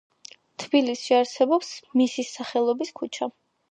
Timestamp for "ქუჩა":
3.01-3.35